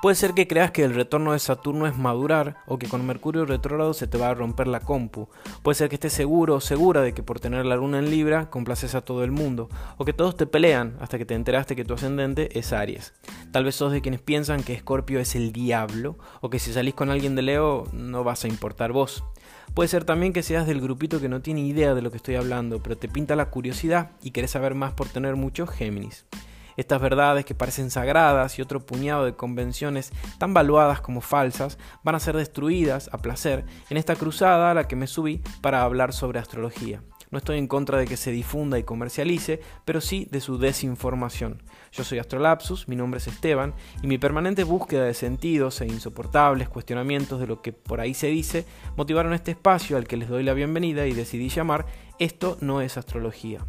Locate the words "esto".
52.20-52.56